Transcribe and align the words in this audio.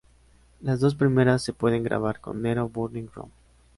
Las 0.61 0.79
dos 0.79 0.95
primeras 0.95 1.43
se 1.43 1.53
pueden 1.53 1.83
grabar 1.83 2.19
con 2.21 2.41
Nero 2.41 2.67
Burning 2.67 3.05
Rom. 3.13 3.29